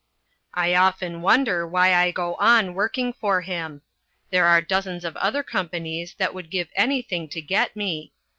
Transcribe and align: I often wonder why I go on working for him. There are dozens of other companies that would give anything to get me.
I 0.55 0.73
often 0.73 1.21
wonder 1.21 1.67
why 1.67 1.93
I 1.93 2.09
go 2.09 2.33
on 2.39 2.73
working 2.73 3.13
for 3.13 3.41
him. 3.41 3.83
There 4.31 4.47
are 4.47 4.59
dozens 4.59 5.05
of 5.05 5.15
other 5.17 5.43
companies 5.43 6.15
that 6.17 6.33
would 6.33 6.49
give 6.49 6.69
anything 6.75 7.27
to 7.29 7.39
get 7.39 7.75
me. 7.75 8.11